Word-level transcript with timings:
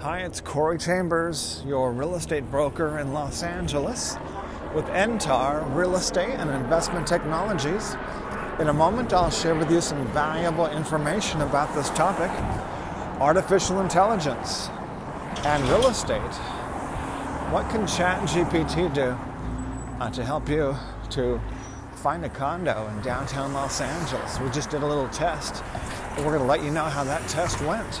Hi, 0.00 0.20
it's 0.20 0.40
Corey 0.40 0.78
Chambers, 0.78 1.60
your 1.66 1.90
real 1.90 2.14
estate 2.14 2.48
broker 2.52 3.00
in 3.00 3.12
Los 3.12 3.42
Angeles 3.42 4.16
with 4.72 4.84
Entar 4.84 5.74
Real 5.74 5.96
Estate 5.96 6.36
and 6.36 6.48
Investment 6.50 7.04
Technologies. 7.04 7.96
In 8.60 8.68
a 8.68 8.72
moment, 8.72 9.12
I'll 9.12 9.28
share 9.28 9.56
with 9.56 9.72
you 9.72 9.80
some 9.80 10.06
valuable 10.12 10.68
information 10.68 11.40
about 11.40 11.74
this 11.74 11.90
topic 11.90 12.30
artificial 13.20 13.80
intelligence 13.80 14.68
and 15.44 15.64
real 15.64 15.88
estate. 15.88 16.34
What 17.50 17.68
can 17.68 17.82
ChatGPT 17.82 18.94
do 18.94 19.18
uh, 20.00 20.10
to 20.10 20.24
help 20.24 20.48
you 20.48 20.76
to 21.10 21.40
find 21.96 22.24
a 22.24 22.28
condo 22.28 22.86
in 22.86 23.02
downtown 23.02 23.52
Los 23.52 23.80
Angeles? 23.80 24.38
We 24.38 24.48
just 24.50 24.70
did 24.70 24.84
a 24.84 24.86
little 24.86 25.08
test, 25.08 25.64
and 26.14 26.24
we're 26.24 26.36
going 26.38 26.42
to 26.42 26.48
let 26.48 26.62
you 26.62 26.70
know 26.70 26.84
how 26.84 27.02
that 27.02 27.28
test 27.28 27.60
went. 27.62 28.00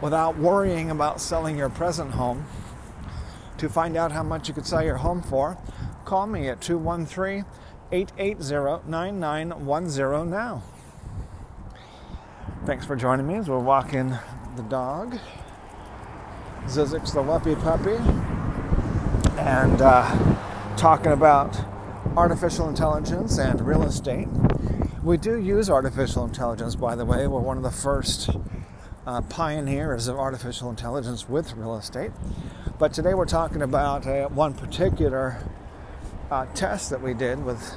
without 0.00 0.36
worrying 0.38 0.90
about 0.90 1.20
selling 1.20 1.56
your 1.56 1.68
present 1.68 2.12
home. 2.12 2.46
To 3.58 3.68
find 3.68 3.96
out 3.96 4.12
how 4.12 4.22
much 4.22 4.48
you 4.48 4.54
could 4.54 4.66
sell 4.66 4.84
your 4.84 4.98
home 4.98 5.20
for, 5.20 5.58
call 6.04 6.26
me 6.26 6.48
at 6.48 6.60
213 6.60 7.44
880 7.90 8.88
9910 8.88 10.30
now. 10.30 10.62
Thanks 12.66 12.84
for 12.84 12.96
joining 12.96 13.26
me 13.26 13.36
as 13.36 13.48
we're 13.48 13.58
walking 13.58 14.16
the 14.56 14.62
dog. 14.62 15.18
Zizix 16.66 17.14
the 17.14 17.22
Wuppy 17.22 17.58
Puppy, 17.62 17.96
and 19.40 19.80
uh, 19.80 20.36
talking 20.76 21.12
about 21.12 21.58
artificial 22.16 22.68
intelligence 22.68 23.38
and 23.38 23.66
real 23.66 23.84
estate. 23.84 24.28
We 25.02 25.16
do 25.16 25.38
use 25.38 25.70
artificial 25.70 26.24
intelligence, 26.24 26.74
by 26.74 26.94
the 26.94 27.06
way. 27.06 27.26
We're 27.26 27.40
one 27.40 27.56
of 27.56 27.62
the 27.62 27.70
first 27.70 28.28
uh, 29.08 29.22
pioneers 29.22 30.06
of 30.06 30.18
artificial 30.18 30.68
intelligence 30.68 31.26
with 31.26 31.54
real 31.54 31.76
estate. 31.76 32.10
But 32.78 32.92
today 32.92 33.14
we're 33.14 33.24
talking 33.24 33.62
about 33.62 34.06
uh, 34.06 34.28
one 34.28 34.52
particular 34.52 35.42
uh, 36.30 36.44
test 36.52 36.90
that 36.90 37.00
we 37.00 37.14
did 37.14 37.42
with 37.42 37.74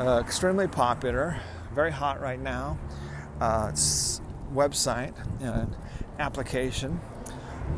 uh, 0.00 0.20
extremely 0.20 0.66
popular, 0.66 1.40
very 1.72 1.92
hot 1.92 2.20
right 2.20 2.40
now. 2.40 2.78
Uh, 3.40 3.70
website, 4.52 5.14
and 5.40 5.74
application 6.18 7.00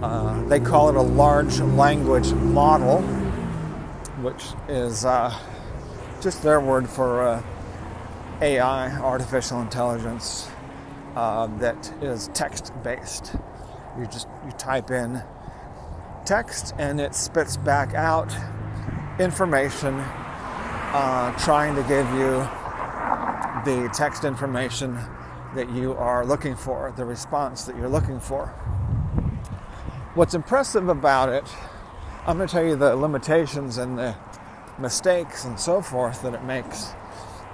uh, 0.01 0.43
they 0.49 0.59
call 0.59 0.89
it 0.89 0.97
a 0.97 1.03
large 1.03 1.61
language 1.61 2.33
model, 2.33 3.03
which 4.23 4.45
is 4.69 5.03
just 6.23 6.43
their 6.43 6.59
word 6.59 6.89
for 6.89 7.45
AI, 8.41 8.91
artificial 8.99 9.61
intelligence, 9.61 10.49
uh, 11.17 11.47
that 11.59 11.93
is 12.03 12.29
text 12.35 12.73
based. 12.83 13.35
You 13.99 14.07
just 14.07 14.29
you 14.45 14.53
type 14.53 14.91
in 14.91 15.23
text 16.25 16.75
and 16.79 17.01
it 17.01 17.15
spits 17.15 17.57
back 17.57 17.95
out 17.95 18.33
information, 19.19 19.95
uh, 19.95 21.37
trying 21.39 21.75
to 21.75 21.83
give 21.83 22.09
you 22.13 22.49
the 23.65 23.91
text 23.95 24.25
information 24.25 24.99
that 25.55 25.71
you 25.71 25.93
are 25.95 26.25
looking 26.25 26.57
for, 26.57 26.93
the 26.97 27.05
response 27.05 27.65
that 27.65 27.77
you're 27.77 27.89
looking 27.89 28.19
for. 28.19 28.47
What's 30.15 30.35
impressive 30.35 30.89
about 30.89 31.29
it, 31.29 31.45
I'm 32.27 32.37
going 32.37 32.49
to 32.49 32.53
tell 32.53 32.65
you 32.65 32.77
the 32.77 32.97
limitations 32.97 33.79
and 33.79 33.99
the 33.99 34.17
mistakes 34.79 35.45
and 35.45 35.59
so 35.59 35.83
forth 35.83 36.23
that 36.23 36.35
it 36.35 36.45
makes 36.45 36.93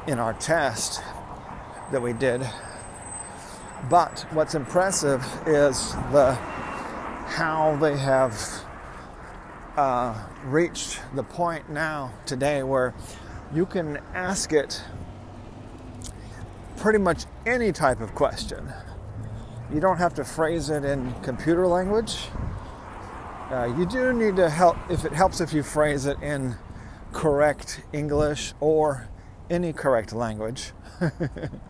in 0.07 0.19
our 0.19 0.35
test 0.35 1.03
that 1.91 2.01
we 2.01 2.13
did. 2.13 2.49
But 3.89 4.27
what's 4.33 4.55
impressive 4.55 5.25
is 5.47 5.93
the 6.13 6.35
how 6.35 7.77
they 7.81 7.97
have 7.97 8.65
uh, 9.77 10.15
reached 10.45 11.01
the 11.15 11.23
point 11.23 11.71
now 11.71 12.13
today 12.27 12.63
where 12.63 12.95
you 13.55 13.65
can 13.65 13.99
ask 14.15 14.53
it 14.53 14.83
pretty 16.77 16.99
much 16.99 17.25
any 17.47 17.73
type 17.73 18.01
of 18.01 18.15
question. 18.15 18.73
You 19.73 19.81
don't 19.81 19.99
have 19.99 20.15
to 20.15 20.25
phrase 20.25 20.71
it 20.71 20.85
in 20.85 21.15
computer 21.23 21.67
language. 21.67 22.17
Uh, 23.51 23.73
you 23.79 23.87
do 23.87 24.13
need 24.13 24.37
to 24.37 24.51
help 24.51 24.77
if 24.91 25.05
it 25.05 25.13
helps 25.13 25.41
if 25.41 25.53
you 25.53 25.63
phrase 25.63 26.07
it 26.07 26.21
in 26.21 26.57
correct 27.13 27.83
English 27.93 28.53
or 28.61 29.09
any 29.49 29.73
correct 29.73 30.13
language 30.13 30.73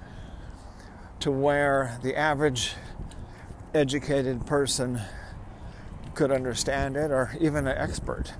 to 1.20 1.30
where 1.30 1.98
the 2.02 2.16
average 2.16 2.74
educated 3.74 4.46
person 4.46 5.00
could 6.14 6.30
understand 6.30 6.96
it 6.96 7.10
or 7.10 7.36
even 7.40 7.66
an 7.66 7.76
expert. 7.76 8.32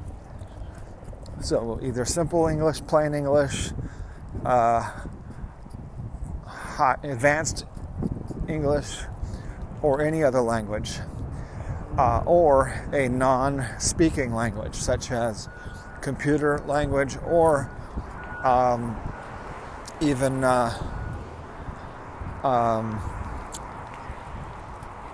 So 1.41 1.78
either 1.83 2.05
simple 2.05 2.47
English, 2.47 2.81
plain 2.87 3.15
English, 3.15 3.71
uh, 4.44 4.91
advanced 7.03 7.65
English, 8.49 8.99
or 9.83 10.00
any 10.03 10.25
other 10.25 10.41
language 10.41 10.99
uh, 11.97 12.22
or 12.27 12.69
a 12.93 13.09
non 13.09 13.66
speaking 13.78 14.34
language, 14.34 14.75
such 14.75 15.10
as 15.10 15.49
computer 16.00 16.59
language 16.66 17.16
or 17.27 17.71
um, 18.45 18.97
even 20.00 20.45
uh, 20.45 20.71
um, 22.44 22.94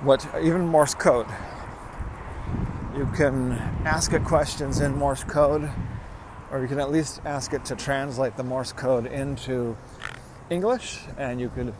what 0.02 0.26
even 0.42 0.66
Morse 0.66 0.94
code. 0.94 1.26
You 2.96 3.06
can 3.16 3.52
ask 3.84 4.12
it 4.12 4.24
questions 4.24 4.80
in 4.80 4.96
Morse 4.96 5.24
code, 5.24 5.68
or 6.50 6.60
you 6.60 6.68
can 6.68 6.78
at 6.78 6.90
least 6.90 7.20
ask 7.24 7.52
it 7.52 7.64
to 7.66 7.76
translate 7.76 8.36
the 8.36 8.44
Morse 8.44 8.72
code 8.72 9.06
into 9.06 9.76
English, 10.50 11.00
and 11.18 11.40
you 11.40 11.48
could 11.48 11.74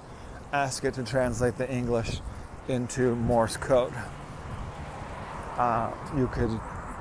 ask 0.53 0.85
it 0.85 0.95
to 0.95 1.05
translate 1.05 1.57
the 1.57 1.71
English 1.71 2.21
into 2.69 3.15
Morse 3.15 3.57
code. 3.57 3.93
Uh, 5.57 5.93
you 6.17 6.27
could 6.29 6.51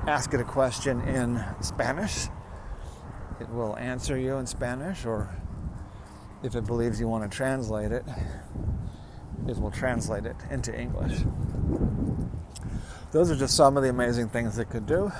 ask 0.06 0.34
it 0.34 0.40
a 0.40 0.44
question 0.44 1.00
in 1.08 1.42
Spanish. 1.60 2.28
It 3.40 3.48
will 3.48 3.76
answer 3.76 4.16
you 4.16 4.36
in 4.36 4.46
Spanish, 4.46 5.04
or 5.06 5.28
if 6.44 6.54
it 6.54 6.66
believes 6.66 7.00
you 7.00 7.08
want 7.08 7.28
to 7.28 7.34
translate 7.34 7.90
it, 7.90 8.04
it 9.48 9.58
will 9.58 9.70
translate 9.70 10.26
it 10.26 10.36
into 10.50 10.78
English. 10.78 11.20
Those 13.12 13.30
are 13.30 13.36
just 13.36 13.56
some 13.56 13.76
of 13.76 13.82
the 13.82 13.88
amazing 13.88 14.28
things 14.28 14.58
it 14.58 14.68
could 14.68 14.86
do. 14.86 15.10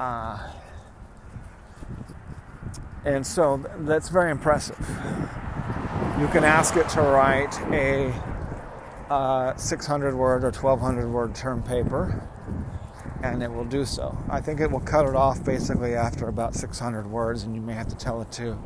Uh, 0.00 0.50
and 3.04 3.24
so 3.24 3.64
that's 3.80 4.08
very 4.08 4.32
impressive. 4.32 4.78
You 6.18 6.26
can 6.28 6.42
ask 6.42 6.76
it 6.76 6.88
to 6.90 7.00
write 7.00 7.56
a 7.70 8.12
uh, 9.08 9.56
600 9.56 10.14
word 10.16 10.42
or 10.42 10.50
1200 10.50 11.08
word 11.08 11.34
term 11.34 11.62
paper 11.62 12.28
and 13.22 13.42
it 13.42 13.50
will 13.50 13.64
do 13.64 13.84
so. 13.84 14.16
I 14.28 14.40
think 14.40 14.60
it 14.60 14.70
will 14.70 14.80
cut 14.80 15.06
it 15.06 15.14
off 15.14 15.44
basically 15.44 15.94
after 15.94 16.28
about 16.28 16.54
600 16.54 17.06
words, 17.06 17.44
and 17.44 17.54
you 17.54 17.60
may 17.60 17.72
have 17.74 17.88
to 17.88 17.96
tell 17.96 18.20
it 18.20 18.30
to 18.32 18.58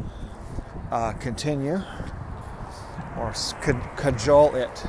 uh, 0.90 1.12
continue 1.14 1.80
or 3.18 3.32
cajole 3.96 4.54
it. 4.54 4.86